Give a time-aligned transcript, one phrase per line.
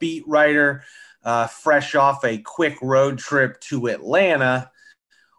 [0.00, 0.82] beat writer,
[1.24, 4.70] uh, fresh off a quick road trip to Atlanta,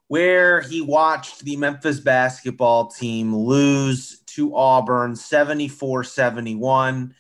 [0.07, 7.13] where he watched the Memphis basketball team lose to Auburn 74 71.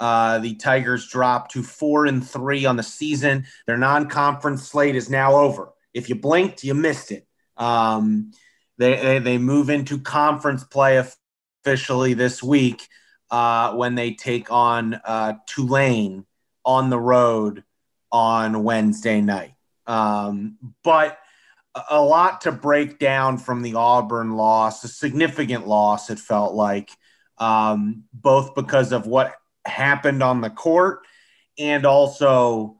[0.00, 3.46] Uh, the Tigers dropped to four and three on the season.
[3.66, 5.72] Their non conference slate is now over.
[5.94, 7.26] If you blinked, you missed it.
[7.56, 8.32] Um,
[8.76, 11.02] they, they, they move into conference play
[11.64, 12.88] officially this week
[13.30, 16.26] uh, when they take on uh, Tulane
[16.64, 17.64] on the road
[18.10, 19.54] on Wednesday night.
[19.86, 21.18] Um, but
[21.90, 26.90] a lot to break down from the Auburn loss, a significant loss, it felt like,
[27.38, 29.34] um, both because of what
[29.66, 31.00] happened on the court
[31.58, 32.78] and also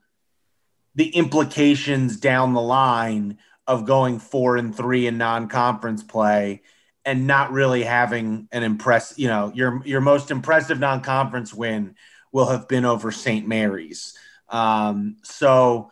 [0.95, 6.63] the implications down the line of going four and three in non-conference play
[7.05, 11.95] and not really having an impress you know your your most impressive non-conference win
[12.35, 13.47] will have been over St.
[13.47, 14.19] Mary's.
[14.49, 15.91] Um, so,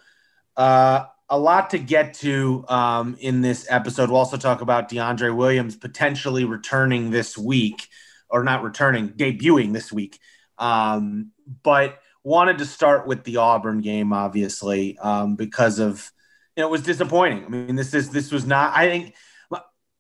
[0.57, 4.11] uh, a lot to get to um, in this episode.
[4.11, 7.89] We'll also talk about DeAndre Williams potentially returning this week,
[8.29, 10.19] or not returning, debuting this week.
[10.59, 11.31] Um,
[11.63, 16.11] but wanted to start with the Auburn game, obviously, um, because of
[16.57, 17.47] you know, it was disappointing.
[17.47, 18.77] I mean, this is this was not.
[18.77, 19.15] I think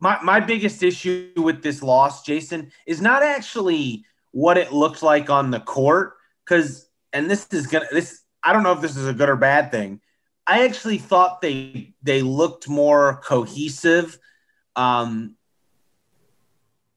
[0.01, 5.31] my my biggest issue with this loss, Jason, is not actually what it looked like
[5.31, 9.07] on the court because and this is gonna this I don't know if this is
[9.07, 10.01] a good or bad thing.
[10.47, 14.19] I actually thought they they looked more cohesive
[14.75, 15.37] um,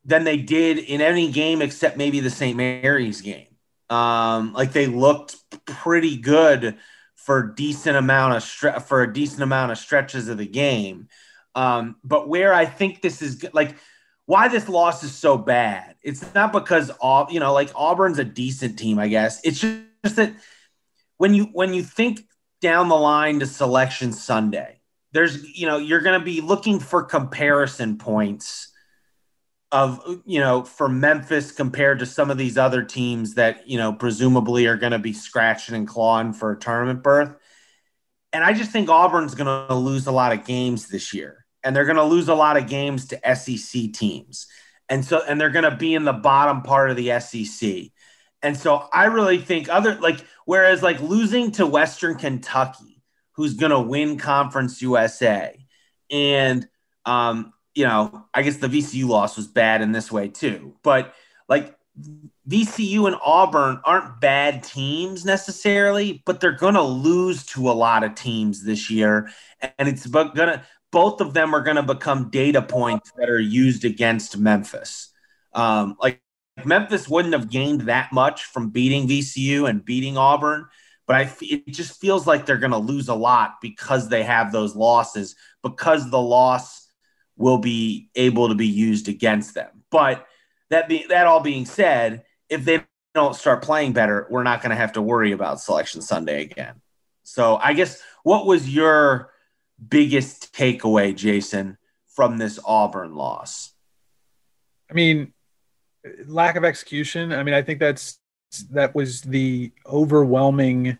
[0.03, 2.57] than they did in any game except maybe the St.
[2.57, 3.47] Mary's game.
[3.89, 6.77] Um, like they looked pretty good
[7.15, 11.07] for decent amount of stre- for a decent amount of stretches of the game.
[11.53, 13.75] Um, but where I think this is like
[14.25, 15.95] why this loss is so bad.
[16.01, 19.39] It's not because all you know, like Auburn's a decent team, I guess.
[19.43, 20.33] It's just that
[21.17, 22.21] when you when you think
[22.61, 24.81] down the line to selection Sunday,
[25.11, 28.71] there's you know, you're gonna be looking for comparison points
[29.71, 33.93] of you know for Memphis compared to some of these other teams that you know
[33.93, 37.35] presumably are going to be scratching and clawing for a tournament berth.
[38.31, 41.75] And I just think Auburn's going to lose a lot of games this year and
[41.75, 44.47] they're going to lose a lot of games to SEC teams.
[44.87, 47.87] And so, and they're going to be in the bottom part of the SEC.
[48.43, 53.71] And so I really think other like, whereas like losing to Western Kentucky, who's going
[53.71, 55.59] to win Conference USA,
[56.11, 56.67] and,
[57.05, 60.75] um, you know, I guess the VCU loss was bad in this way too.
[60.83, 61.15] But
[61.49, 61.75] like
[62.47, 68.03] VCU and Auburn aren't bad teams necessarily, but they're going to lose to a lot
[68.03, 69.29] of teams this year.
[69.79, 70.63] And it's going to,
[70.95, 75.09] both of them are going to become data points that are used against Memphis.
[75.51, 76.21] Um, like
[76.63, 80.67] Memphis wouldn't have gained that much from beating VCU and beating Auburn,
[81.05, 84.53] but I, it just feels like they're going to lose a lot because they have
[84.53, 86.87] those losses, because the loss
[87.35, 89.83] will be able to be used against them.
[89.91, 90.25] But
[90.69, 94.69] that be, that all being said, if they don't start playing better, we're not going
[94.69, 96.75] to have to worry about Selection Sunday again.
[97.23, 99.34] So I guess what was your
[99.87, 101.77] biggest takeaway, Jason,
[102.07, 103.73] from this Auburn loss?
[104.89, 105.33] I mean,
[106.25, 107.31] lack of execution.
[107.31, 108.19] I mean, I think that's
[108.71, 110.97] that was the overwhelming.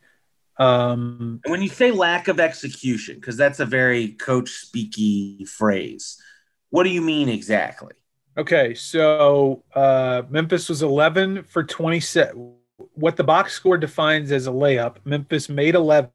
[0.58, 6.22] Um, when you say lack of execution, because that's a very coach speaky phrase,
[6.70, 7.94] what do you mean exactly?
[8.38, 12.54] Okay, so uh, Memphis was 11 for 27.
[12.94, 16.12] What the box score defines as a layup, Memphis made 11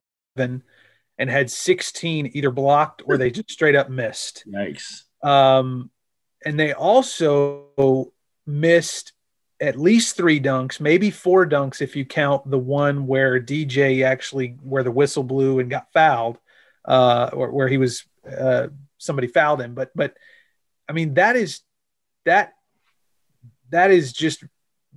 [1.20, 4.42] and had 16 either blocked or they just straight up missed.
[4.46, 5.04] Nice.
[5.22, 5.90] Um,
[6.46, 8.14] and they also
[8.46, 9.12] missed
[9.60, 14.56] at least three dunks, maybe four dunks if you count the one where DJ actually
[14.62, 16.38] where the whistle blew and got fouled,
[16.86, 19.74] uh, or where he was uh, somebody fouled him.
[19.74, 20.14] But but
[20.88, 21.60] I mean that is
[22.24, 22.54] that
[23.68, 24.42] that is just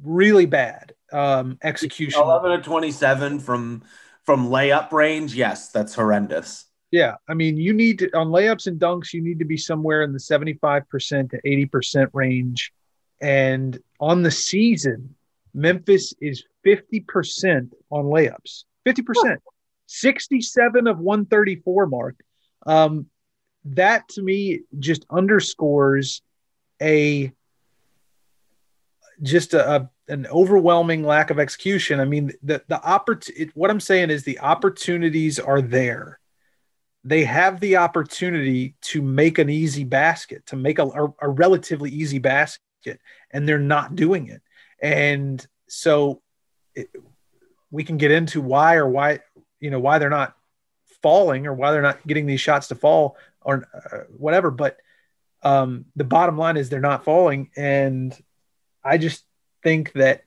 [0.01, 2.21] really bad um, execution.
[2.21, 3.83] Eleven to twenty-seven from
[4.25, 6.65] from layup range, yes, that's horrendous.
[6.91, 10.03] Yeah, I mean, you need to on layups and dunks, you need to be somewhere
[10.03, 12.71] in the seventy-five percent to eighty percent range,
[13.21, 15.15] and on the season,
[15.53, 18.65] Memphis is fifty percent on layups.
[18.85, 19.37] 50%.
[19.85, 22.15] 67 of 134 mark.
[22.65, 23.07] Um,
[23.65, 26.21] that to me just underscores
[26.81, 27.31] a
[29.21, 31.99] just a, a, an overwhelming lack of execution.
[31.99, 36.19] I mean, the the oppor- what I'm saying is the opportunities are there.
[37.05, 41.89] They have the opportunity to make an easy basket, to make a, a, a relatively
[41.89, 42.99] easy basket,
[43.31, 44.41] and they're not doing it.
[44.81, 46.21] And so
[46.75, 46.89] it,
[47.71, 49.19] we can get into why or why
[49.59, 50.35] you know why they're not
[51.01, 54.51] falling or why they're not getting these shots to fall or uh, whatever.
[54.51, 54.77] But
[55.41, 58.17] um, the bottom line is they're not falling, and
[58.83, 59.23] I just
[59.63, 60.23] think that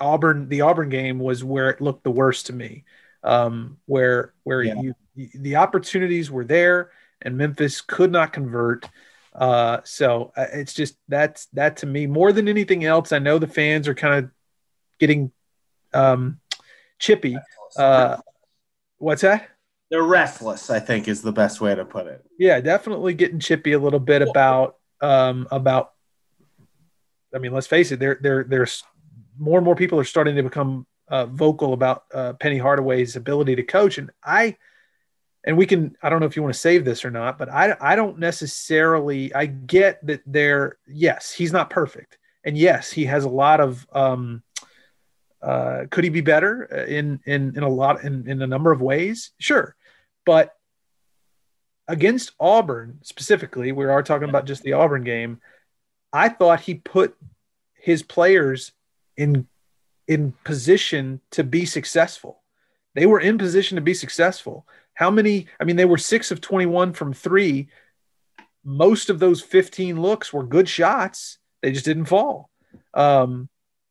[0.00, 2.84] Auburn, the Auburn game was where it looked the worst to me,
[3.22, 4.74] um, where where yeah.
[4.80, 4.94] you
[5.34, 6.90] the opportunities were there
[7.20, 8.88] and Memphis could not convert.
[9.34, 13.12] Uh, so uh, it's just that's that to me more than anything else.
[13.12, 14.30] I know the fans are kind of
[14.98, 15.32] getting
[15.94, 16.40] um,
[16.98, 17.36] chippy.
[17.76, 18.18] Uh,
[18.98, 19.48] what's that?
[19.90, 20.70] They're restless.
[20.70, 22.24] I think is the best way to put it.
[22.38, 25.92] Yeah, definitely getting chippy a little bit about um, about
[27.34, 28.84] I mean, let's face it, there, there, there's
[29.38, 33.56] more and more people are starting to become uh, vocal about uh, Penny Hardaway's ability
[33.56, 34.56] to coach, and I,
[35.44, 37.48] and we can, I don't know if you want to save this or not, but
[37.48, 43.06] I, I don't necessarily, I get that there, yes, he's not perfect, and yes, he
[43.06, 44.42] has a lot of, um,
[45.42, 48.70] uh, could he be better uh, in in in a lot in in a number
[48.70, 49.32] of ways?
[49.38, 49.74] Sure,
[50.24, 50.54] but
[51.88, 55.40] against Auburn specifically, we are talking about just the Auburn game.
[56.12, 57.16] I thought he put
[57.74, 58.72] his players
[59.16, 59.46] in
[60.08, 62.42] in position to be successful.
[62.94, 64.66] They were in position to be successful.
[64.94, 65.46] How many?
[65.58, 67.68] I mean, they were six of 21 from three.
[68.64, 71.38] Most of those 15 looks were good shots.
[71.62, 72.50] They just didn't fall.
[72.94, 73.48] Um,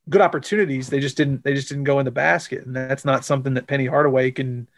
[0.10, 0.90] good opportunities.
[0.90, 1.44] They just didn't.
[1.44, 4.70] They just didn't go in the basket, and that's not something that Penny Hardaway can.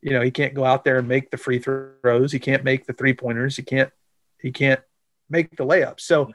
[0.00, 2.32] You know, he can't go out there and make the free throws.
[2.32, 3.56] He can't make the three pointers.
[3.56, 3.90] He can't.
[4.40, 4.80] He can't
[5.28, 6.00] make the layups.
[6.00, 6.30] So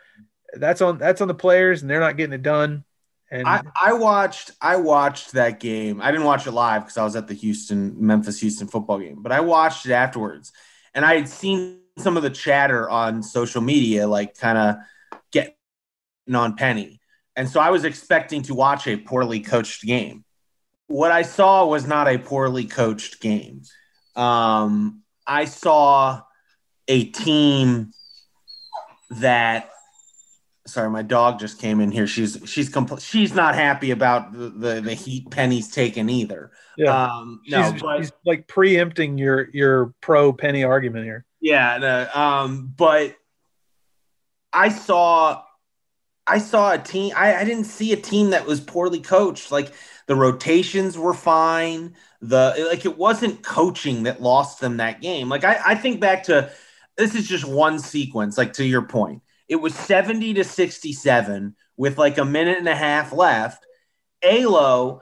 [0.59, 2.83] that's on that's on the players, and they're not getting it done.
[3.29, 6.01] And I, I watched I watched that game.
[6.01, 9.21] I didn't watch it live because I was at the Houston Memphis Houston football game,
[9.21, 10.53] but I watched it afterwards,
[10.93, 14.75] and I had seen some of the chatter on social media, like kind of
[15.31, 15.53] getting
[16.33, 17.01] on Penny,
[17.35, 20.23] and so I was expecting to watch a poorly coached game.
[20.87, 23.63] What I saw was not a poorly coached game.
[24.15, 26.21] Um, I saw
[26.87, 27.91] a team
[29.09, 29.69] that
[30.67, 32.07] sorry, my dog just came in here.
[32.07, 36.51] She's she's compl- she's not happy about the, the, the heat Penny's taken either.
[36.77, 41.25] Yeah, um, no, she's, but, she's like preempting your your pro Penny argument here.
[41.39, 43.15] Yeah, no, um, but
[44.53, 45.43] I saw
[46.25, 47.13] I saw a team.
[47.15, 49.51] I, I didn't see a team that was poorly coached.
[49.51, 49.71] Like
[50.07, 51.95] the rotations were fine.
[52.21, 55.29] The like it wasn't coaching that lost them that game.
[55.29, 56.51] Like I, I think back to
[56.97, 58.37] this is just one sequence.
[58.37, 62.75] Like to your point it was 70 to 67 with like a minute and a
[62.75, 63.65] half left.
[64.23, 65.01] Alo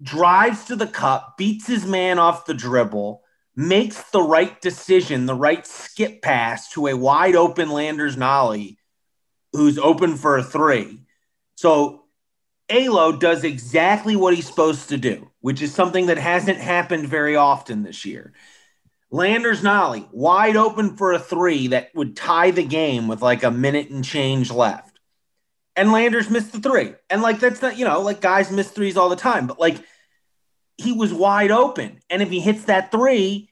[0.00, 3.22] drives to the cup, beats his man off the dribble,
[3.56, 8.76] makes the right decision, the right skip pass to a wide open Landers Nolley,
[9.52, 11.00] who's open for a three.
[11.56, 12.04] So
[12.70, 17.34] Alo does exactly what he's supposed to do, which is something that hasn't happened very
[17.34, 18.32] often this year.
[19.10, 23.50] Landers Nolley wide open for a three that would tie the game with like a
[23.50, 24.98] minute and change left.
[25.76, 26.94] And Landers missed the three.
[27.08, 29.76] And like that's not, you know, like guys miss threes all the time, but like
[30.76, 32.00] he was wide open.
[32.10, 33.50] And if he hits that three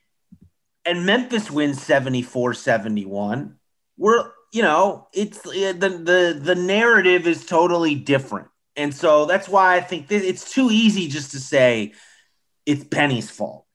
[0.84, 3.56] and Memphis wins 74 71,
[3.96, 8.48] we're, you know, it's uh, the, the, the narrative is totally different.
[8.76, 11.94] And so that's why I think it's too easy just to say
[12.66, 13.65] it's Penny's fault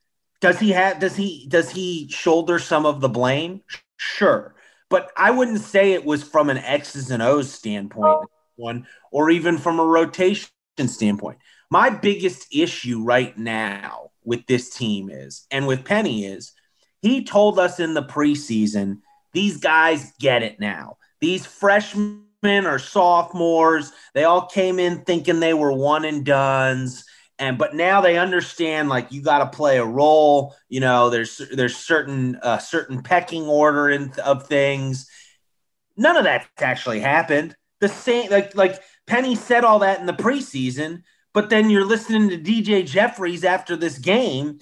[0.41, 3.61] does he have does he does he shoulder some of the blame?
[3.97, 4.55] Sure.
[4.89, 8.25] But I wouldn't say it was from an X's and O's standpoint oh.
[8.57, 10.49] one or even from a rotation
[10.87, 11.37] standpoint.
[11.69, 16.51] My biggest issue right now with this team is and with Penny is
[17.01, 18.99] he told us in the preseason
[19.33, 20.97] these guys get it now.
[21.21, 23.93] These freshmen or sophomores.
[24.15, 27.05] They all came in thinking they were one and dones
[27.41, 31.41] and but now they understand like you got to play a role you know there's
[31.51, 35.09] there's certain uh, certain pecking order in, of things.
[35.97, 37.55] None of that's actually happened.
[37.81, 41.01] The same like like penny said all that in the preseason
[41.33, 44.59] but then you're listening to dj jeffries after this game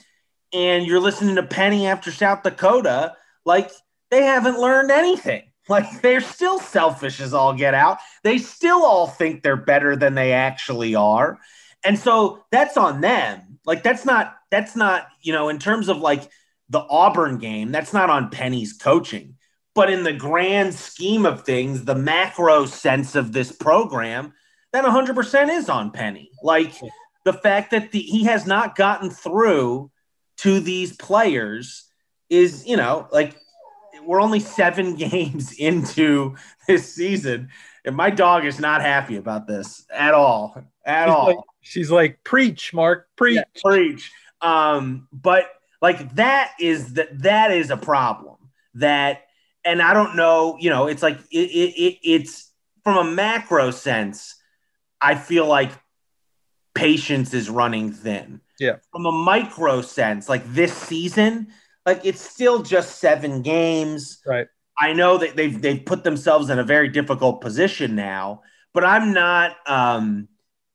[0.54, 3.14] and you're listening to penny after south dakota
[3.46, 3.70] like
[4.10, 5.44] they haven't learned anything.
[5.70, 8.00] Like they're still selfish as all get out.
[8.24, 11.38] They still all think they're better than they actually are
[11.84, 13.60] And so that's on them.
[13.66, 16.30] Like that's not that's not, you know, in terms of like
[16.70, 19.36] the Auburn game, that's not on Penny's coaching.
[19.76, 24.34] But in the grand scheme of things, the macro sense of this program,
[24.74, 26.32] that 100% is on Penny.
[26.44, 26.74] Like
[27.26, 29.92] the fact that the, he has not gotten through
[30.38, 31.90] to these players
[32.30, 33.38] is, you know, like
[34.10, 36.36] we're only seven games into
[36.68, 37.50] this season,
[37.86, 40.58] and my dog is not happy about this at all.
[40.84, 41.26] At she's all.
[41.28, 44.12] Like, she's like, preach, Mark, preach, yeah, preach.
[44.42, 45.46] Um, but
[45.80, 48.38] like that is that that is a problem
[48.74, 49.26] that,
[49.64, 52.52] and I don't know, you know, it's like it, it, it it's
[52.84, 54.36] from a macro sense.
[55.00, 55.72] I feel like
[56.74, 58.42] patience is running thin.
[58.60, 58.78] Yeah.
[58.92, 61.50] From a micro sense, like this season,
[61.90, 64.20] like it's still just seven games.
[64.26, 64.48] Right.
[64.78, 68.44] I know that they've they've put themselves in a very difficult position now,
[68.74, 70.28] but I'm not um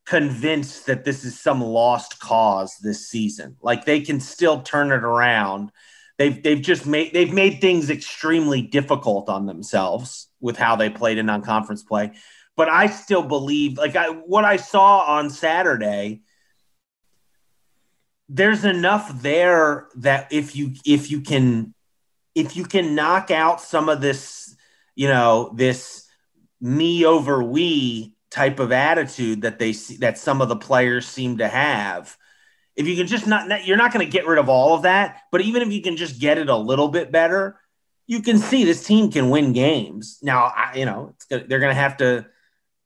[0.06, 3.56] convinced that this is some lost cause this season.
[3.62, 5.71] Like they can still turn it around.
[6.18, 11.18] They've they've just made they've made things extremely difficult on themselves with how they played
[11.18, 12.11] in non-conference play.
[12.56, 16.23] But I still believe like I what I saw on Saturday
[18.28, 21.74] there's enough there that if you if you can
[22.34, 24.56] if you can knock out some of this,
[24.94, 26.06] you know, this
[26.60, 31.38] me over we type of attitude that they see that some of the players seem
[31.38, 32.16] to have.
[32.74, 35.20] If you can just not, you're not going to get rid of all of that,
[35.30, 37.60] but even if you can just get it a little bit better,
[38.08, 40.18] you can see this team can win games.
[40.22, 42.26] Now, I, you know, they're going to have to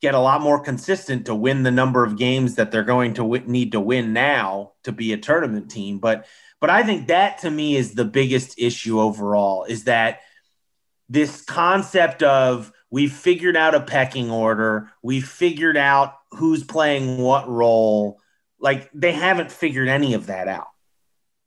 [0.01, 3.23] get a lot more consistent to win the number of games that they're going to
[3.23, 5.99] w- need to win now to be a tournament team.
[5.99, 6.27] But,
[6.61, 10.21] but I think that to me is the biggest issue overall is that
[11.09, 17.49] this concept of we've figured out a pecking order, we've figured out who's playing what
[17.49, 18.21] role.
[18.61, 20.69] Like they haven't figured any of that out.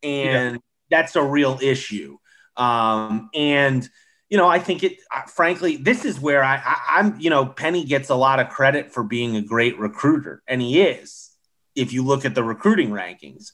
[0.03, 0.59] And yeah.
[0.89, 2.17] that's a real issue.
[2.57, 3.87] Um, and
[4.31, 4.97] you know, I think it.
[5.13, 8.49] Uh, frankly, this is where I, I, am You know, Penny gets a lot of
[8.49, 11.29] credit for being a great recruiter, and he is.
[11.75, 13.51] If you look at the recruiting rankings,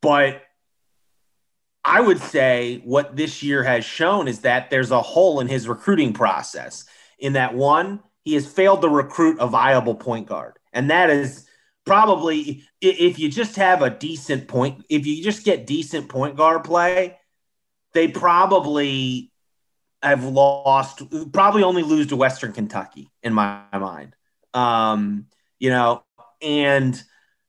[0.00, 0.42] but
[1.84, 5.68] I would say what this year has shown is that there's a hole in his
[5.68, 6.84] recruiting process.
[7.18, 11.46] In that one, he has failed to recruit a viable point guard, and that is
[11.84, 16.64] probably if you just have a decent point, if you just get decent point guard
[16.64, 17.18] play,
[17.92, 19.31] they probably
[20.02, 24.16] have lost, probably only lose to Western Kentucky in my mind.
[24.52, 25.26] Um,
[25.58, 26.04] you know,
[26.40, 27.00] and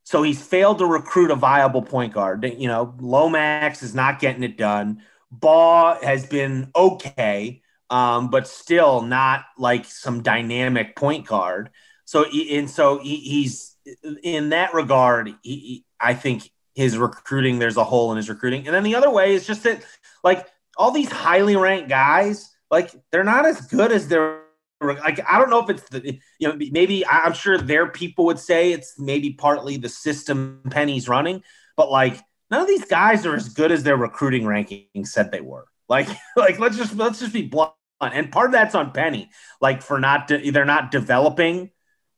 [0.03, 2.43] so he's failed to recruit a viable point guard.
[2.57, 5.01] You know, Lomax is not getting it done.
[5.31, 11.71] Baugh has been okay, um, but still not like some dynamic point guard.
[12.05, 13.75] So, and so he, he's
[14.21, 15.33] in that regard.
[15.41, 18.67] He, I think his recruiting, there's a hole in his recruiting.
[18.67, 19.83] And then the other way is just that,
[20.23, 24.41] like, all these highly ranked guys, like they're not as good as their
[24.81, 28.39] like I don't know if it's the you know maybe I'm sure their people would
[28.39, 31.43] say it's maybe partly the system Penny's running,
[31.77, 32.19] but like
[32.51, 35.65] none of these guys are as good as their recruiting rankings said they were.
[35.87, 37.73] Like like let's just let's just be blunt.
[38.01, 39.29] And part of that's on Penny,
[39.61, 41.71] like for not de- they're not developing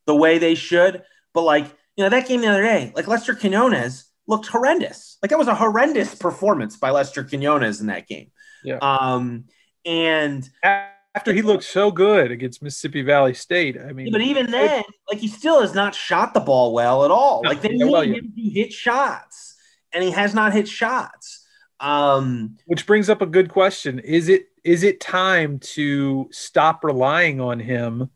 [0.07, 1.03] the way they should.
[1.33, 5.17] But like you know that game the other day, like Lester Quinones looked horrendous.
[5.21, 8.31] Like that was a horrendous performance by Lester Quinones in that game.
[8.63, 8.77] Yeah.
[8.81, 9.45] Um,
[9.85, 14.83] and after he looked so good against Mississippi Valley State, I mean, but even then,
[15.09, 17.41] like he still has not shot the ball well at all.
[17.43, 19.55] Like they need him to hit shots,
[19.93, 21.45] and he has not hit shots.
[21.79, 27.39] Um, Which brings up a good question: Is it is it time to stop relying
[27.39, 28.09] on him?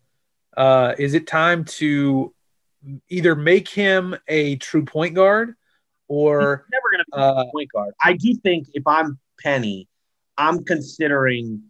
[0.57, 2.33] Uh, is it time to
[3.09, 5.55] either make him a true point guard
[6.07, 7.93] or He's never going to be uh, a point guard?
[8.03, 9.88] I do think if I'm Penny,
[10.39, 11.63] I'm considering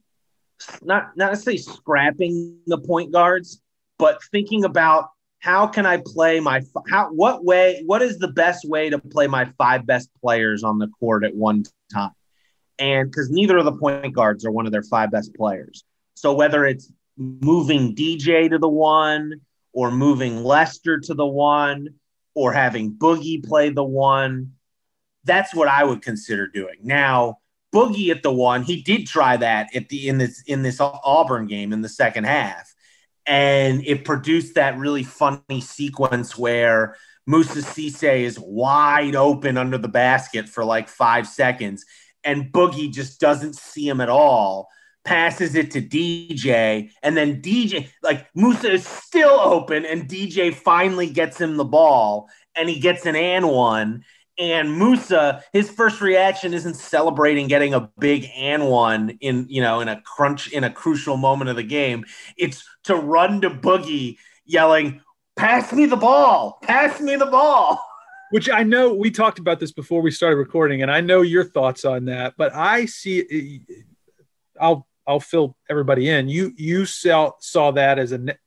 [0.82, 3.62] not not necessarily scrapping the point guards,
[3.98, 5.10] but thinking about
[5.40, 9.26] how can I play my how what way what is the best way to play
[9.26, 12.12] my five best players on the court at one time,
[12.78, 15.84] and because neither of the point guards are one of their five best players,
[16.14, 19.42] so whether it's moving DJ to the one
[19.74, 21.90] or moving Lester to the one
[22.36, 24.54] or having Boogie play the one,
[25.24, 26.78] that's what I would consider doing.
[26.84, 27.40] Now
[27.74, 28.64] Boogie at the one.
[28.64, 32.26] He did try that at the in this in this Auburn game in the second
[32.26, 32.74] half,
[33.26, 36.96] and it produced that really funny sequence where
[37.28, 41.86] Moussa Cisse is wide open under the basket for like five seconds,
[42.24, 44.68] and Boogie just doesn't see him at all.
[45.06, 51.10] Passes it to DJ, and then DJ, like Musa is still open, and DJ finally
[51.10, 54.04] gets him the ball and he gets an and one.
[54.40, 59.82] And Moussa, his first reaction isn't celebrating getting a big and one in you know
[59.82, 62.06] in a crunch in a crucial moment of the game.
[62.38, 65.02] It's to run to Boogie yelling,
[65.36, 66.60] "Pass me the ball!
[66.64, 67.84] Pass me the ball!"
[68.32, 71.44] Which I know we talked about this before we started recording, and I know your
[71.44, 72.36] thoughts on that.
[72.38, 73.62] But I see,
[74.62, 76.30] I'll I'll fill everybody in.
[76.30, 78.38] You you saw saw that as a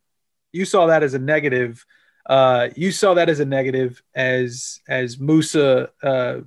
[0.53, 1.85] you saw that as a negative
[2.27, 6.41] uh, you saw that as a negative, as as Moussa uh,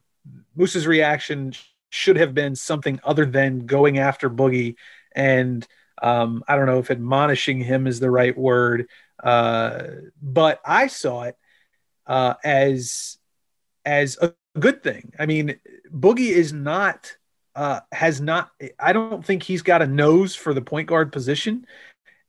[0.55, 1.53] Moussa's reaction
[1.89, 4.75] should have been something other than going after Boogie,
[5.15, 5.65] and
[6.01, 8.87] um, I don't know if admonishing him is the right word,
[9.23, 9.83] uh,
[10.21, 11.37] but I saw it
[12.07, 13.17] uh, as
[13.83, 15.13] as a good thing.
[15.19, 15.59] I mean,
[15.93, 17.15] Boogie is not
[17.55, 18.51] uh, has not.
[18.79, 21.65] I don't think he's got a nose for the point guard position.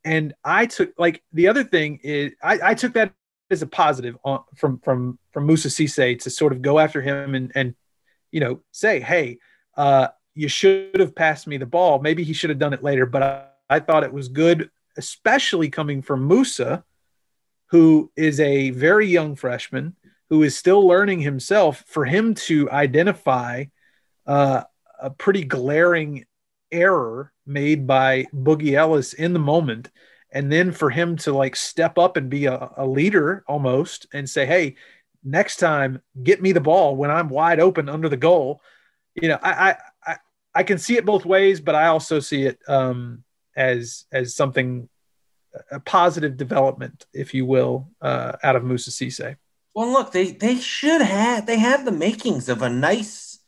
[0.04, 3.12] And I took like the other thing is I, I took that
[3.50, 7.34] is a positive on, from from from Moussa Cisse to sort of go after him
[7.34, 7.74] and and
[8.30, 9.38] you know say, hey,
[9.76, 12.00] uh, you should have passed me the ball.
[12.00, 15.70] Maybe he should have done it later, but I, I thought it was good, especially
[15.70, 16.84] coming from Musa,
[17.66, 19.96] who is a very young freshman
[20.28, 21.84] who is still learning himself.
[21.86, 23.66] For him to identify
[24.26, 24.64] uh,
[25.00, 26.26] a pretty glaring
[26.72, 29.90] error made by Boogie Ellis in the moment
[30.36, 34.28] and then for him to like step up and be a, a leader almost and
[34.28, 34.76] say hey
[35.24, 38.60] next time get me the ball when i'm wide open under the goal
[39.14, 39.74] you know i
[40.06, 40.16] i
[40.54, 43.24] i can see it both ways but i also see it um
[43.56, 44.88] as as something
[45.70, 49.36] a positive development if you will uh out of Moussa Cisse.
[49.74, 53.38] well look they they should have they have the makings of a nice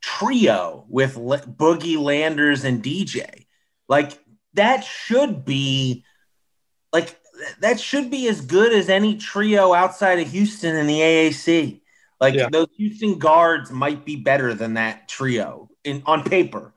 [0.00, 3.46] trio with Le- boogie landers and dj
[3.86, 4.18] like
[4.54, 6.04] that should be
[6.92, 7.18] like
[7.60, 11.80] that should be as good as any trio outside of Houston in the AAC.
[12.20, 12.48] Like yeah.
[12.50, 16.72] those Houston guards might be better than that trio in on paper.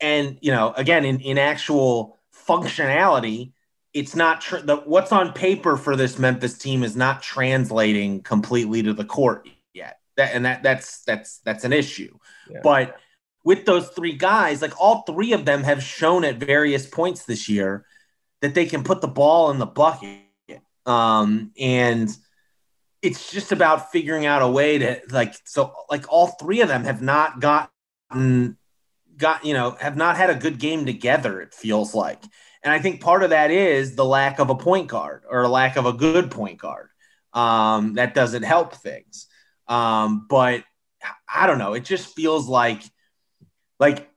[0.00, 3.52] And you know, again, in, in actual functionality,
[3.94, 8.82] it's not tr- the what's on paper for this Memphis team is not translating completely
[8.82, 10.00] to the court yet.
[10.16, 12.16] That and that that's that's that's an issue.
[12.48, 12.60] Yeah.
[12.62, 12.96] But
[13.42, 17.48] with those three guys, like all three of them have shown at various points this
[17.48, 17.86] year
[18.40, 20.18] that they can put the ball in the bucket.
[20.86, 22.08] Um, and
[23.02, 26.84] it's just about figuring out a way to like so like all three of them
[26.84, 28.56] have not gotten
[29.16, 32.22] got you know have not had a good game together it feels like.
[32.62, 35.48] And i think part of that is the lack of a point guard or a
[35.48, 36.88] lack of a good point guard
[37.32, 39.26] um, that doesn't help things.
[39.68, 40.64] Um, but
[41.32, 41.74] i don't know.
[41.74, 42.82] It just feels like
[43.78, 44.10] like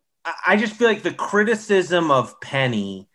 [0.46, 3.08] i just feel like the criticism of penny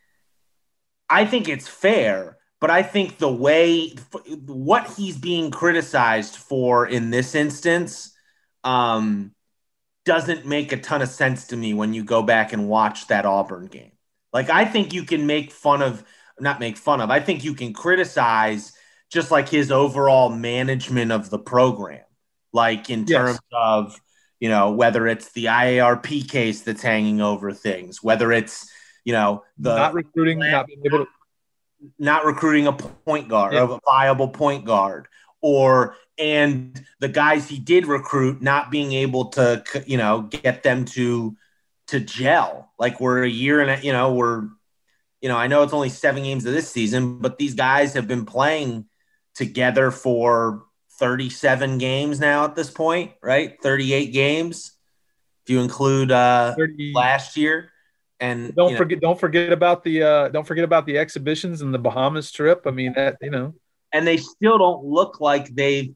[1.10, 3.94] I think it's fair, but I think the way
[4.46, 8.14] what he's being criticized for in this instance
[8.64, 9.32] um,
[10.04, 13.26] doesn't make a ton of sense to me when you go back and watch that
[13.26, 13.92] Auburn game.
[14.32, 16.04] Like I think you can make fun of
[16.40, 17.10] not make fun of.
[17.10, 18.72] I think you can criticize
[19.10, 22.04] just like his overall management of the program.
[22.52, 23.60] Like in terms yes.
[23.60, 24.00] of,
[24.40, 28.70] you know, whether it's the IARP case that's hanging over things, whether it's
[29.08, 31.06] you know, the not recruiting, not being able to
[31.98, 33.64] not recruiting a point guard, yeah.
[33.66, 35.08] a viable point guard,
[35.40, 40.84] or and the guys he did recruit not being able to, you know, get them
[40.84, 41.34] to
[41.86, 42.70] to gel.
[42.78, 44.42] Like we're a year and a, you know we're,
[45.22, 48.06] you know, I know it's only seven games of this season, but these guys have
[48.06, 48.84] been playing
[49.34, 50.64] together for
[50.98, 53.56] 37 games now at this point, right?
[53.62, 54.72] 38 games
[55.44, 57.70] if you include uh 30, last year.
[58.20, 61.72] And don't forget, know, don't forget about the uh, don't forget about the exhibitions and
[61.72, 62.62] the Bahamas trip.
[62.66, 63.54] I mean, that you know,
[63.92, 65.94] and they still don't look like they've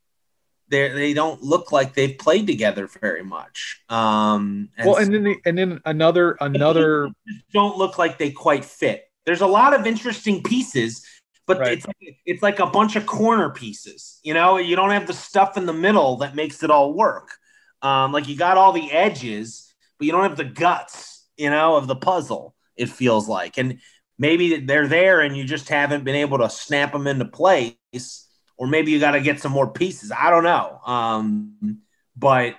[0.68, 3.82] they they don't look like they've played together very much.
[3.88, 7.11] Um, and well, and then the, and then another another
[7.52, 9.04] don't look like they quite fit.
[9.26, 11.04] There's a lot of interesting pieces,
[11.46, 11.72] but right.
[11.72, 11.87] it's
[12.24, 14.20] it's like a bunch of corner pieces.
[14.22, 17.37] You know, you don't have the stuff in the middle that makes it all work.
[17.82, 21.77] Um, like you got all the edges, but you don't have the guts you know,
[21.77, 23.59] of the puzzle, it feels like.
[23.59, 23.81] And
[24.18, 28.66] maybe they're there and you just haven't been able to snap them into place, or
[28.66, 30.12] maybe you got to get some more pieces.
[30.12, 30.79] I don't know.
[30.87, 31.81] Um,
[32.16, 32.57] but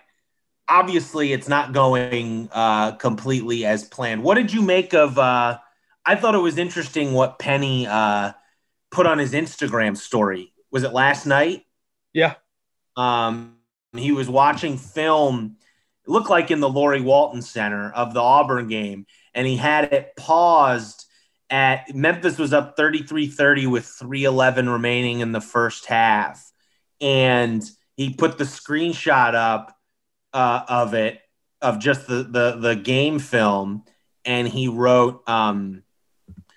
[0.67, 4.23] obviously, it's not going uh, completely as planned.
[4.23, 5.17] What did you make of?
[5.17, 5.59] Uh,
[6.05, 8.33] I thought it was interesting what Penny uh,
[8.91, 10.53] put on his Instagram story.
[10.71, 11.63] Was it last night?
[12.13, 12.35] Yeah.
[12.97, 13.57] Um,
[13.95, 15.57] he was watching film
[16.05, 19.93] it looked like in the Laurie Walton Center of the Auburn game, and he had
[19.93, 21.05] it paused
[21.49, 26.51] at Memphis was up 33 30 with 311 remaining in the first half.
[26.99, 27.63] And
[27.95, 29.77] he put the screenshot up
[30.33, 31.19] uh, of it
[31.61, 33.83] of just the the the game film,
[34.25, 35.83] and he wrote, um,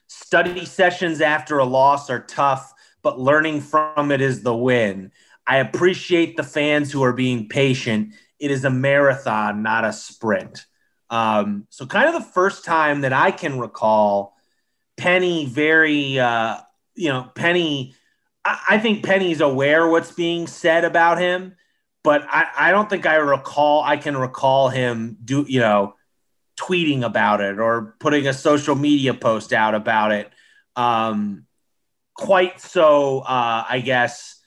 [0.08, 5.12] "Study sessions after a loss are tough, but learning from it is the win.
[5.46, 8.14] I appreciate the fans who are being patient.
[8.38, 10.66] It is a marathon, not a sprint."
[11.10, 14.34] Um, so, kind of the first time that I can recall
[14.96, 16.58] Penny very, uh,
[16.94, 17.94] you know, Penny.
[18.44, 21.54] I, I think Penny's aware what's being said about him,
[22.02, 23.82] but I, I don't think I recall.
[23.82, 25.94] I can recall him do, you know,
[26.56, 30.30] tweeting about it or putting a social media post out about it.
[30.74, 31.46] Um,
[32.14, 34.40] quite so, uh, I guess,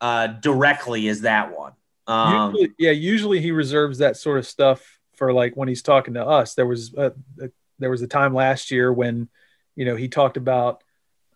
[0.00, 1.72] uh, directly as that one.
[2.06, 6.14] Um, usually, yeah, usually he reserves that sort of stuff for like when he's talking
[6.14, 6.54] to us.
[6.54, 9.28] There was a, a, there was a time last year when
[9.76, 10.82] you know he talked about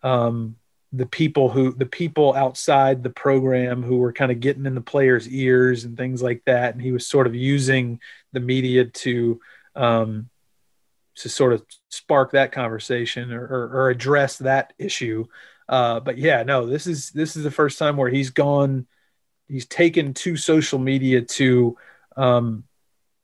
[0.03, 0.55] um,
[0.93, 4.81] the people who the people outside the program who were kind of getting in the
[4.81, 7.99] players' ears and things like that, and he was sort of using
[8.33, 9.39] the media to
[9.75, 10.29] um,
[11.15, 15.25] to sort of spark that conversation or, or, or address that issue.
[15.67, 18.87] Uh, but yeah, no, this is this is the first time where he's gone,
[19.47, 21.77] he's taken to social media to
[22.15, 22.63] um,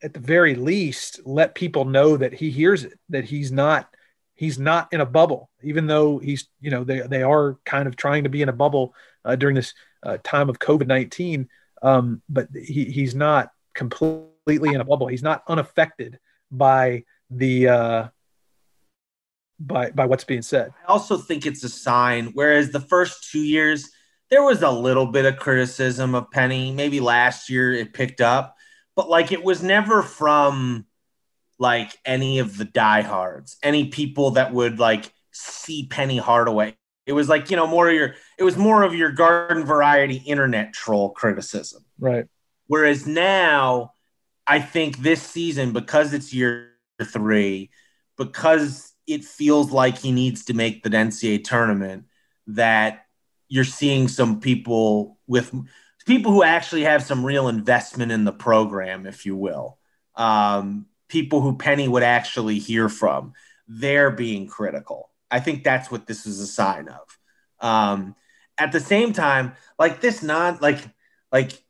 [0.01, 3.89] at the very least let people know that he hears it that he's not
[4.36, 7.95] he's not in a bubble even though he's you know they, they are kind of
[7.95, 8.93] trying to be in a bubble
[9.25, 11.47] uh, during this uh, time of covid-19
[11.83, 15.07] um, but he, he's not completely in a bubble.
[15.07, 18.07] He's not unaffected by the uh,
[19.59, 20.73] by by what's being said.
[20.88, 23.89] I also think it's a sign whereas the first two years
[24.34, 28.56] there was a little bit of criticism of penny maybe last year it picked up
[28.96, 30.86] but like it was never from
[31.60, 36.76] like any of the diehards, any people that would like see Penny Hardaway.
[37.06, 40.17] It was like, you know, more of your it was more of your garden variety
[40.17, 41.84] internet troll criticism.
[42.00, 42.26] Right.
[42.67, 43.93] Whereas now,
[44.48, 47.72] I think this season, because it's year three,
[48.17, 52.06] because it feels like he needs to make the NCAA tournament,
[52.48, 53.06] that
[53.47, 55.53] you're seeing some people with
[56.06, 59.77] people who actually have some real investment in the program, if you will.
[60.15, 63.34] Um, people who Penny would actually hear from,
[63.67, 65.10] they're being critical.
[65.29, 67.19] I think that's what this is a sign of.
[67.60, 68.15] Um,
[68.58, 70.79] at the same time, like this non like
[71.32, 71.63] like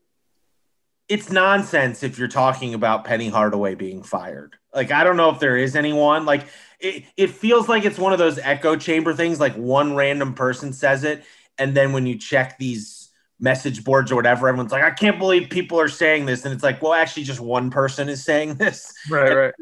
[1.08, 4.56] it's nonsense if you're talking about Penny Hardaway being fired.
[4.74, 6.46] Like I don't know if there is anyone like
[6.80, 10.74] it, it feels like it's one of those echo chamber things like one random person
[10.74, 11.24] says it
[11.58, 15.50] and then when you check these message boards or whatever, everyone's like, I can't believe
[15.50, 16.46] people are saying this.
[16.46, 18.94] And it's like, well, actually, just one person is saying this.
[19.10, 19.54] Right, right.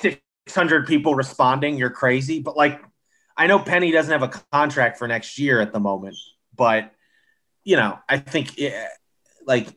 [0.00, 1.76] 600 people responding.
[1.76, 2.40] You're crazy.
[2.40, 2.82] But like,
[3.36, 6.16] I know Penny doesn't have a contract for next year at the moment,
[6.54, 6.92] but
[7.64, 8.74] you know, I think it,
[9.46, 9.68] like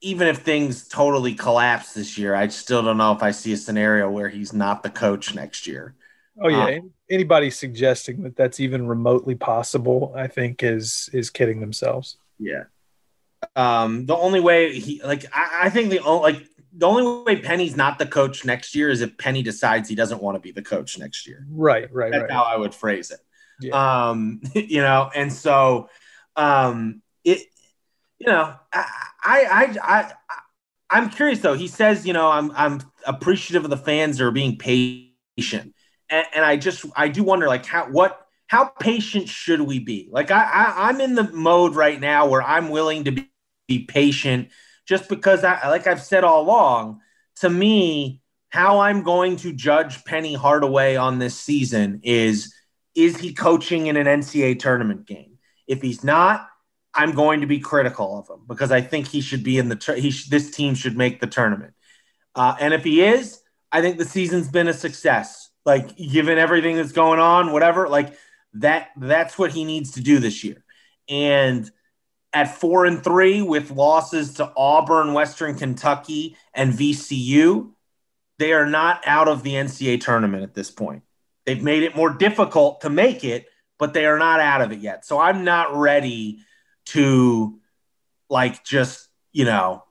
[0.00, 3.56] even if things totally collapse this year, I still don't know if I see a
[3.56, 5.94] scenario where he's not the coach next year.
[6.40, 11.60] Oh yeah, um, anybody suggesting that that's even remotely possible, I think is is kidding
[11.60, 12.16] themselves.
[12.38, 12.64] Yeah.
[13.56, 17.40] Um, the only way he like I, I think the only like the only way
[17.40, 20.50] Penny's not the coach next year is if Penny decides he doesn't want to be
[20.50, 21.46] the coach next year.
[21.48, 22.32] Right, right, That's right.
[22.32, 23.20] how I would phrase it.
[23.60, 24.08] Yeah.
[24.10, 25.88] Um, you know, and so
[26.36, 27.46] um it
[28.18, 28.86] you know, I
[29.22, 30.12] I I, I
[30.90, 31.54] I'm curious though.
[31.54, 35.73] He says, you know, I'm I'm appreciative of the fans that are being patient.
[36.10, 40.08] And, and I just I do wonder like how what how patient should we be?
[40.10, 43.30] Like I, I I'm in the mode right now where I'm willing to be,
[43.68, 44.50] be patient
[44.86, 47.00] just because I like I've said all along,
[47.36, 52.54] to me, how I'm going to judge Penny Hardaway on this season is
[52.94, 55.38] is he coaching in an NCAA tournament game?
[55.66, 56.48] If he's not,
[56.94, 59.94] I'm going to be critical of him because I think he should be in the
[59.96, 61.74] he sh- this team should make the tournament.
[62.34, 63.40] Uh, and if he is,
[63.72, 65.43] I think the season's been a success.
[65.64, 67.88] Like given everything that's going on, whatever.
[67.88, 68.16] Like
[68.54, 70.64] that that's what he needs to do this year.
[71.08, 71.70] And
[72.32, 77.70] at four and three with losses to Auburn, Western Kentucky, and VCU,
[78.38, 81.02] they are not out of the NCAA tournament at this point.
[81.46, 83.46] They've made it more difficult to make it,
[83.78, 85.04] but they are not out of it yet.
[85.04, 86.40] So I'm not ready
[86.86, 87.60] to
[88.28, 89.84] like just, you know,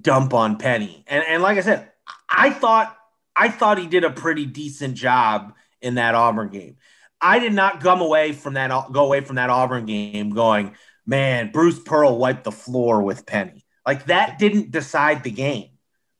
[0.00, 1.04] dump on Penny.
[1.06, 1.90] And and like I said,
[2.28, 2.95] I thought
[3.36, 6.76] I thought he did a pretty decent job in that Auburn game.
[7.20, 10.74] I did not come away from that go away from that Auburn game going,
[11.06, 13.64] man, Bruce Pearl wiped the floor with Penny.
[13.86, 15.70] Like that didn't decide the game.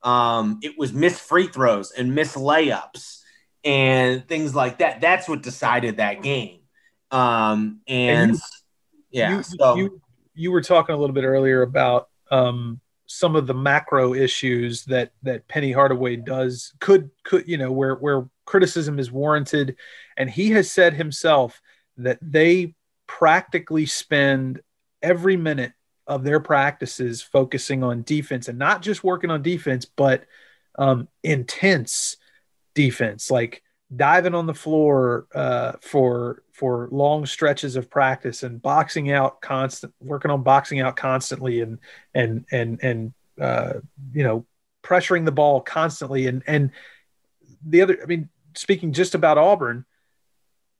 [0.03, 3.23] Um, it was miss free throws and miss layups
[3.65, 5.01] and things like that.
[5.01, 6.61] That's what decided that game.
[7.11, 8.39] Um, and, and you,
[9.11, 10.01] yeah, you, so you,
[10.35, 15.13] you were talking a little bit earlier about um, some of the macro issues that
[15.23, 19.77] that Penny Hardaway does could could you know where where criticism is warranted,
[20.17, 21.61] and he has said himself
[21.97, 22.75] that they
[23.07, 24.61] practically spend
[25.03, 25.73] every minute
[26.07, 30.25] of their practices focusing on defense and not just working on defense, but
[30.79, 32.17] um, intense
[32.75, 33.63] defense, like
[33.95, 39.93] diving on the floor uh, for for long stretches of practice and boxing out constant,
[40.01, 41.79] working on boxing out constantly and
[42.15, 43.75] and and and uh,
[44.15, 44.47] you know
[44.83, 46.27] pressuring the ball constantly.
[46.27, 46.71] And and
[47.67, 49.85] the other, I mean, speaking just about Auburn,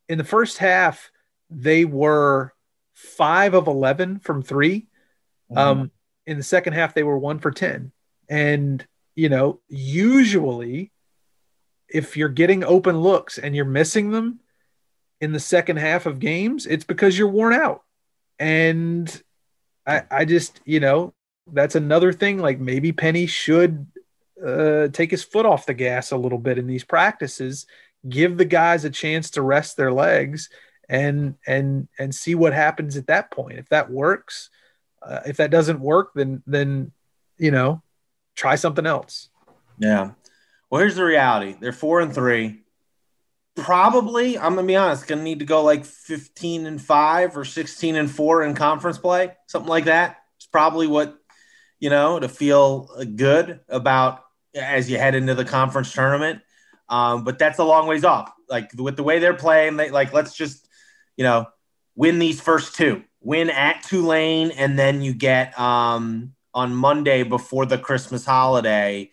[0.09, 1.11] in the first half
[1.51, 2.55] they were
[2.95, 5.59] five of eleven from 3 mm-hmm.
[5.59, 5.91] Um,
[6.27, 7.93] in the second half they were one for ten,
[8.31, 8.85] and
[9.15, 10.91] you know usually
[11.89, 14.41] if you're getting open looks and you're missing them
[15.21, 17.83] in the second half of games, it's because you're worn out.
[18.39, 19.23] And
[19.87, 21.15] I, I just, you know,
[21.53, 22.39] that's another thing.
[22.39, 23.87] Like maybe Penny should
[24.45, 27.67] uh, take his foot off the gas a little bit in these practices,
[28.09, 30.51] give the guys a chance to rest their legs,
[30.89, 33.59] and and and see what happens at that point.
[33.59, 34.51] If that works,
[35.03, 36.93] uh, if that doesn't work, then then
[37.39, 37.83] you know,
[38.35, 39.29] try something else.
[39.79, 40.13] Yeah.
[40.71, 42.63] Well, here's the reality: they're four and three.
[43.57, 47.97] Probably, I'm gonna be honest, gonna need to go like 15 and five or 16
[47.97, 50.19] and four in conference play, something like that.
[50.37, 51.19] It's probably what
[51.81, 56.43] you know to feel good about as you head into the conference tournament.
[56.89, 58.31] Um, but that's a long ways off.
[58.49, 60.69] Like with the way they're playing, they like let's just
[61.17, 61.47] you know
[61.95, 67.67] win these first two, win at Tulane, and then you get um, on Monday before
[67.67, 69.11] the Christmas holiday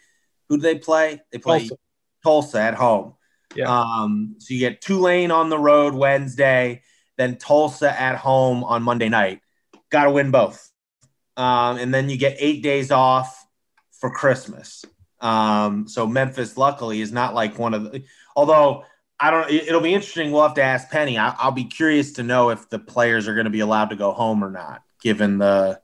[0.53, 1.19] who do they play?
[1.31, 1.75] They play Tulsa,
[2.23, 3.15] Tulsa at home.
[3.55, 3.69] Yeah.
[3.69, 6.81] Um, so you get Tulane on the road Wednesday,
[7.17, 9.41] then Tulsa at home on Monday night.
[9.89, 10.71] Got to win both.
[11.37, 13.45] Um, and then you get eight days off
[13.91, 14.85] for Christmas.
[15.19, 18.03] Um, so Memphis, luckily, is not like one of the.
[18.35, 18.83] Although
[19.19, 20.31] I don't, it'll be interesting.
[20.31, 21.17] We'll have to ask Penny.
[21.17, 23.95] I, will be curious to know if the players are going to be allowed to
[23.95, 25.79] go home or not, given the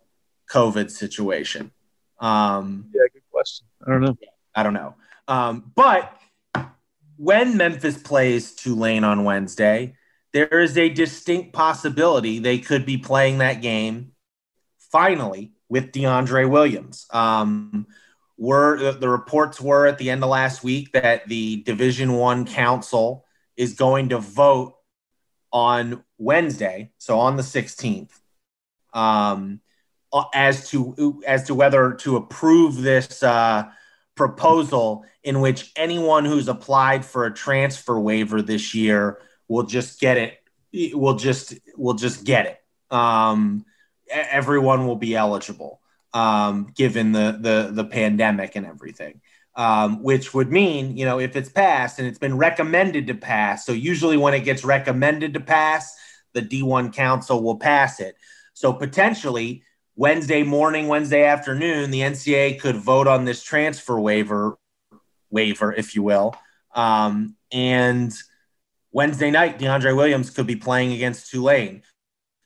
[0.51, 1.71] COVID situation.
[2.19, 3.65] Um, yeah, good question.
[3.88, 4.17] I don't know.
[4.55, 4.95] I don't know.
[5.27, 6.18] Um, but
[7.19, 9.93] when Memphis plays Tulane on Wednesday,
[10.32, 14.13] there is a distinct possibility they could be playing that game
[14.77, 17.08] finally with DeAndre Williams.
[17.12, 17.88] Um,
[18.38, 23.25] were the reports were at the end of last week that the Division One Council
[23.58, 24.75] is going to vote
[25.51, 28.12] on Wednesday, so on the 16th,
[28.93, 29.60] um,
[30.34, 33.65] as to as to whether to approve this uh,
[34.15, 40.17] proposal in which anyone who's applied for a transfer waiver this year will just get
[40.17, 40.39] it
[40.93, 42.95] will just will just get it.
[42.95, 43.65] Um,
[44.10, 45.82] everyone will be eligible
[46.13, 49.21] um, given the, the the pandemic and everything.
[49.55, 53.65] Um, which would mean you know if it's passed and it's been recommended to pass
[53.65, 55.97] so usually when it gets recommended to pass
[56.34, 58.15] the d1 council will pass it.
[58.53, 59.63] So potentially
[59.95, 64.58] Wednesday morning, Wednesday afternoon, the NCAA could vote on this transfer waiver,
[65.29, 66.35] waiver, if you will.
[66.73, 68.13] Um, and
[68.91, 71.83] Wednesday night, DeAndre Williams could be playing against Tulane.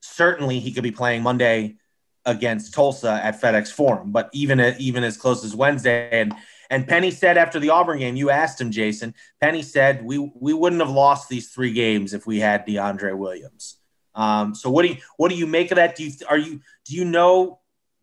[0.01, 1.77] Certainly, he could be playing Monday
[2.25, 4.11] against Tulsa at FedEx Forum.
[4.11, 6.33] But even even as close as Wednesday, and
[6.69, 9.13] and Penny said after the Auburn game, you asked him, Jason.
[9.39, 13.77] Penny said we we wouldn't have lost these three games if we had DeAndre Williams.
[14.15, 15.95] Um, so what do you what do you make of that?
[15.95, 17.59] Do you are you do you know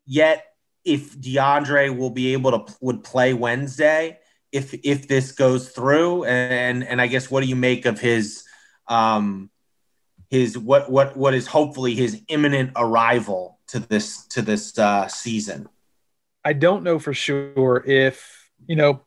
[0.06, 0.46] yet
[0.84, 4.19] if DeAndre will be able to would play Wednesday
[4.52, 6.24] if if this goes through?
[6.24, 8.44] And and I guess what do you make of his
[8.86, 9.50] um,
[10.28, 15.68] his what what what is hopefully his imminent arrival to this to this uh, season?
[16.44, 19.02] I don't know for sure if you know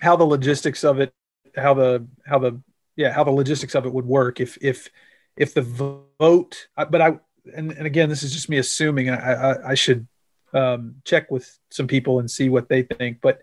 [0.00, 1.12] how the logistics of it,
[1.56, 2.60] how the how the
[2.96, 4.88] yeah how the logistics of it would work if if
[5.36, 7.18] if the vote, but I,
[7.54, 10.06] and, and again, this is just me assuming I, I, I should
[10.52, 13.40] um, check with some people and see what they think, but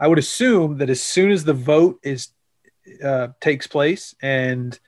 [0.00, 2.28] I would assume that as soon as the vote is,
[3.04, 4.78] uh, takes place and,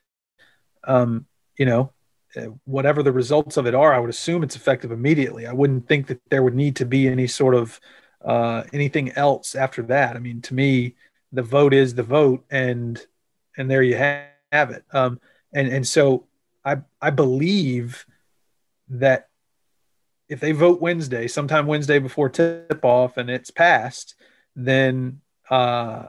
[0.85, 1.27] um,
[1.59, 1.93] you know,
[2.35, 5.47] uh, whatever the results of it are, I would assume it's effective immediately.
[5.47, 7.79] I wouldn't think that there would need to be any sort of
[8.25, 10.17] uh, anything else after that.
[10.17, 10.95] I mean, to me,
[11.33, 13.05] the vote is the vote, and
[13.57, 14.85] and there you have it.
[14.93, 15.21] Um,
[15.53, 16.27] and and so
[16.65, 18.07] I I believe
[18.89, 19.29] that
[20.29, 24.15] if they vote Wednesday, sometime Wednesday before tip off, and it's passed,
[24.57, 26.07] then uh,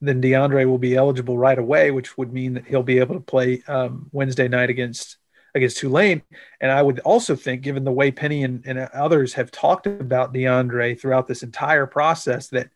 [0.00, 3.20] then DeAndre will be eligible right away, which would mean that he'll be able to
[3.20, 5.16] play um, Wednesday night against
[5.54, 6.22] against Tulane.
[6.60, 10.32] And I would also think, given the way Penny and, and others have talked about
[10.32, 12.70] DeAndre throughout this entire process, that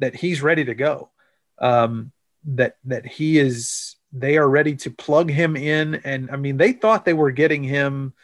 [0.00, 1.10] that he's ready to go.
[1.58, 2.12] Um,
[2.46, 5.96] that that he is they are ready to plug him in.
[5.96, 8.14] And I mean, they thought they were getting him,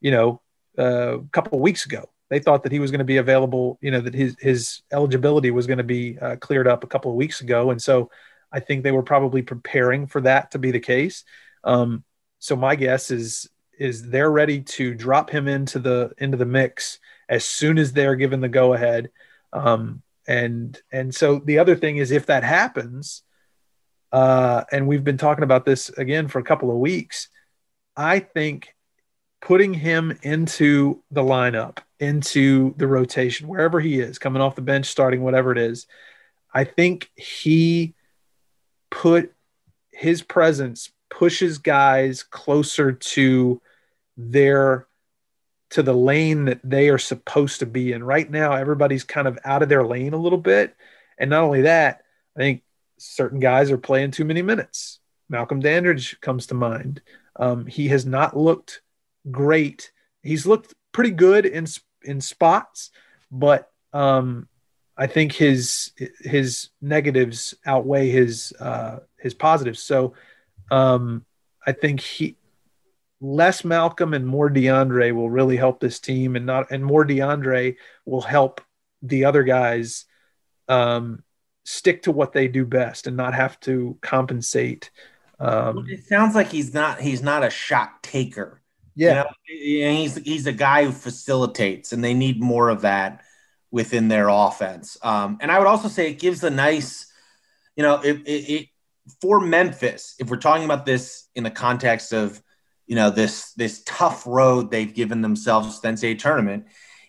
[0.00, 0.40] you know,
[0.78, 2.08] uh, a couple weeks ago.
[2.30, 5.50] They thought that he was going to be available, you know, that his his eligibility
[5.50, 8.10] was going to be uh, cleared up a couple of weeks ago, and so
[8.52, 11.24] I think they were probably preparing for that to be the case.
[11.64, 12.04] Um,
[12.38, 16.98] so my guess is is they're ready to drop him into the into the mix
[17.28, 19.10] as soon as they're given the go ahead.
[19.52, 23.22] Um, and and so the other thing is if that happens,
[24.12, 27.28] uh, and we've been talking about this again for a couple of weeks,
[27.96, 28.74] I think
[29.40, 34.86] putting him into the lineup, into the rotation, wherever he is, coming off the bench,
[34.86, 35.86] starting, whatever it is,
[36.52, 37.94] I think he
[38.90, 39.32] put
[39.92, 43.60] his presence pushes guys closer to
[44.16, 44.86] their
[45.70, 48.02] to the lane that they are supposed to be in.
[48.02, 50.74] Right now, everybody's kind of out of their lane a little bit.
[51.18, 52.02] And not only that,
[52.36, 52.62] I think
[52.98, 55.00] certain guys are playing too many minutes.
[55.28, 57.02] Malcolm Dandridge comes to mind.
[57.36, 58.80] Um, he has not looked
[59.30, 59.92] great.
[60.22, 61.66] He's looked pretty good in
[62.08, 62.90] in spots,
[63.30, 64.48] but um,
[64.96, 69.82] I think his his negatives outweigh his uh, his positives.
[69.82, 70.14] So
[70.70, 71.24] um,
[71.64, 72.36] I think he
[73.20, 77.76] less Malcolm and more DeAndre will really help this team, and not and more DeAndre
[78.04, 78.60] will help
[79.02, 80.06] the other guys
[80.68, 81.22] um,
[81.64, 84.90] stick to what they do best and not have to compensate.
[85.38, 88.57] Um, it sounds like he's not he's not a shot taker.
[88.98, 89.94] Yeah, you know?
[89.94, 93.22] he's he's a guy who facilitates, and they need more of that
[93.70, 94.96] within their offense.
[95.02, 97.06] Um, and I would also say it gives a nice,
[97.76, 98.68] you know, it, it, it
[99.20, 102.42] for Memphis, if we're talking about this in the context of,
[102.86, 106.66] you know, this this tough road they've given themselves the NCAA tournament,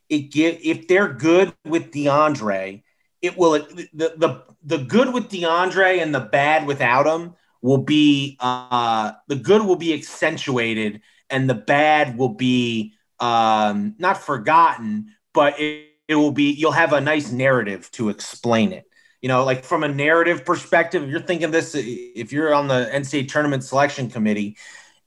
[0.09, 2.83] it give if they're good with DeAndre,
[3.23, 8.37] it will the the the good with DeAndre and the bad without him will be
[8.39, 15.59] uh the good will be accentuated and the bad will be um not forgotten, but
[15.59, 18.85] it, it will be you'll have a nice narrative to explain it.
[19.21, 22.89] You know, like from a narrative perspective, if you're thinking this, if you're on the
[22.91, 24.57] NCAA tournament selection committee,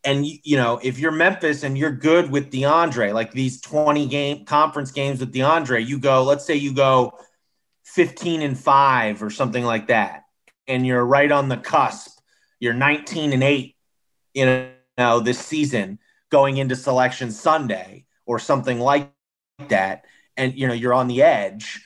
[0.04, 4.44] and you know, if you're Memphis and you're good with DeAndre, like these 20 game
[4.44, 7.18] conference games with DeAndre, you go, let's say you go
[7.84, 10.24] 15 and five or something like that,
[10.66, 12.18] and you're right on the cusp,
[12.60, 13.76] you're 19 and eight,
[14.34, 15.98] you know, this season
[16.32, 19.12] going into selection Sunday or something like
[19.68, 20.04] that,
[20.36, 21.80] and you know, you're on the edge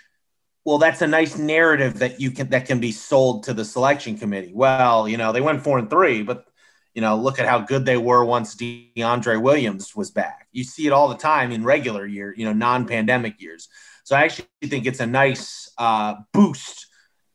[0.66, 4.18] well, that's a nice narrative that you can that can be sold to the selection
[4.18, 4.50] committee.
[4.52, 6.44] Well, you know, they went four and three, but
[6.92, 10.48] you know, look at how good they were once DeAndre Williams was back.
[10.50, 13.68] You see it all the time in regular year, you know, non-pandemic years.
[14.02, 16.86] So I actually think it's a nice uh, boost,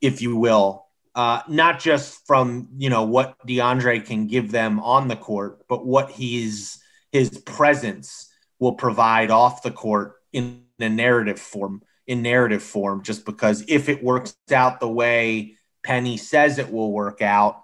[0.02, 5.08] if you will, uh, not just from you know what DeAndre can give them on
[5.08, 6.81] the court, but what he's
[7.12, 13.26] his presence will provide off the court in a narrative form in narrative form just
[13.26, 17.62] because if it works out the way Penny says it will work out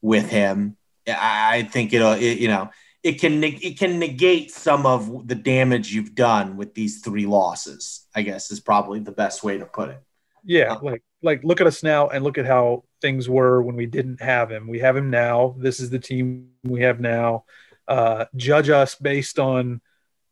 [0.00, 2.70] with him, I think it'll, it, you know,
[3.02, 8.06] it can it can negate some of the damage you've done with these three losses.
[8.14, 10.02] I guess is probably the best way to put it.
[10.44, 13.86] Yeah, like like look at us now and look at how things were when we
[13.86, 14.68] didn't have him.
[14.68, 15.54] We have him now.
[15.58, 17.44] This is the team we have now.
[17.90, 19.80] Uh, judge us based on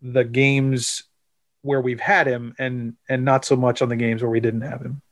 [0.01, 1.03] the games
[1.63, 4.61] where we've had him and and not so much on the games where we didn't
[4.61, 5.03] have him.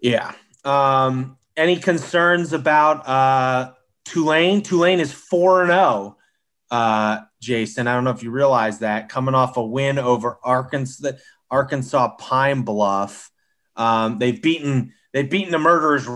[0.00, 0.32] Yeah.
[0.64, 3.72] Um, any concerns about uh,
[4.04, 4.62] Tulane?
[4.62, 6.16] Tulane is 4 and 0.
[6.70, 11.12] Uh, Jason, I don't know if you realize that coming off a win over Arkansas
[11.50, 13.30] Arkansas Pine Bluff.
[13.74, 16.06] Um, they've beaten they've beaten the murderers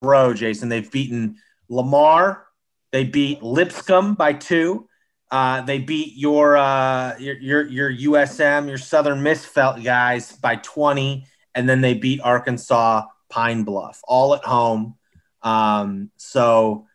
[0.00, 0.68] row, Jason.
[0.68, 2.46] They've beaten Lamar,
[2.92, 4.87] they beat Lipscomb by 2.
[5.30, 10.56] Uh, they beat your, uh, your your your USM, your Southern Miss felt guys by
[10.56, 14.94] 20, and then they beat Arkansas Pine Bluff all at home.
[15.42, 16.86] Um, so,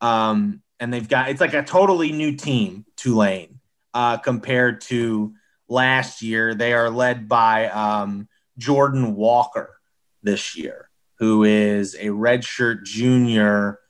[0.00, 3.60] um, and they've got it's like a totally new team, Tulane,
[3.92, 5.34] uh, compared to
[5.68, 6.54] last year.
[6.54, 8.26] They are led by um,
[8.56, 9.78] Jordan Walker
[10.22, 13.80] this year, who is a redshirt junior,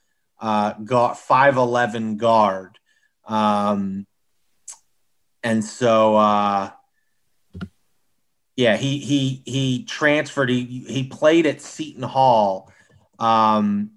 [0.41, 2.79] uh, got 5'11 guard
[3.25, 4.05] um,
[5.43, 6.71] and so, uh,
[8.55, 10.49] yeah, he he he transferred.
[10.49, 12.71] He he played at Seton Hall
[13.19, 13.91] um,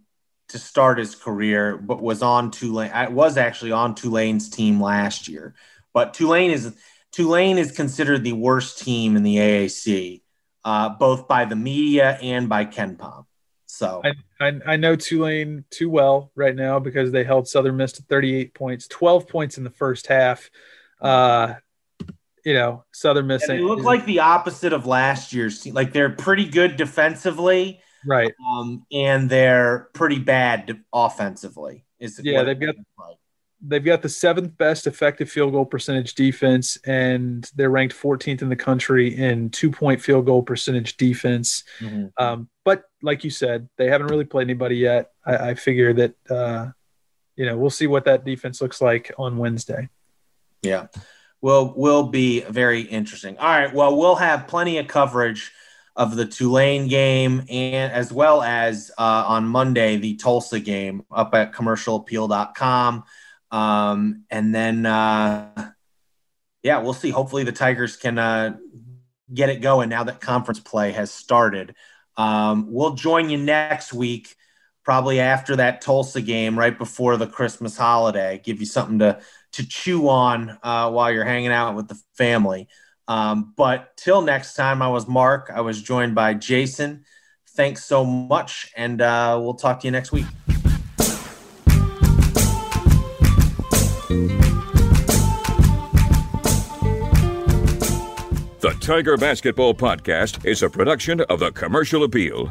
[0.48, 2.90] to start his career, but was on Tulane.
[2.92, 5.54] I was actually on Tulane's team last year,
[5.92, 6.74] but Tulane is
[7.12, 10.22] Tulane is considered the worst team in the AAC,
[10.64, 13.26] uh, both by the media and by KenPom.
[13.66, 17.92] So I, I, I know Tulane too well right now because they held Southern Miss
[17.92, 20.50] to 38 points, 12 points in the first half.
[21.00, 21.54] Uh,
[22.44, 23.44] you know, Southern Miss.
[23.44, 25.74] they look like the opposite of last year's team.
[25.74, 28.32] Like they're pretty good defensively, right?
[28.48, 31.84] Um, and they're pretty bad offensively.
[31.98, 33.16] Is yeah, they've got like.
[33.60, 38.48] they've got the seventh best effective field goal percentage defense, and they're ranked 14th in
[38.48, 41.64] the country in two point field goal percentage defense.
[41.80, 42.06] Mm-hmm.
[42.16, 45.12] Um, but like you said, they haven't really played anybody yet.
[45.24, 46.66] I, I figure that uh,
[47.36, 49.88] you know we'll see what that defense looks like on Wednesday.
[50.62, 50.88] Yeah
[51.40, 53.38] will will be very interesting.
[53.38, 55.52] All right, well, we'll have plenty of coverage
[55.94, 61.34] of the Tulane game and as well as uh, on Monday the Tulsa game up
[61.34, 63.04] at commercialappeal.com.
[63.50, 65.70] Um, and then uh,
[66.62, 67.10] yeah, we'll see.
[67.10, 68.56] Hopefully the Tigers can uh,
[69.32, 71.74] get it going now that conference play has started.
[72.16, 74.34] Um, we'll join you next week,
[74.84, 78.40] probably after that Tulsa game, right before the Christmas holiday.
[78.42, 79.20] Give you something to
[79.52, 82.68] to chew on uh, while you're hanging out with the family.
[83.08, 85.50] Um, but till next time, I was Mark.
[85.54, 87.04] I was joined by Jason.
[87.50, 90.26] Thanks so much, and uh, we'll talk to you next week.
[98.60, 102.50] The Tiger Basketball Podcast is a production of the Commercial Appeal.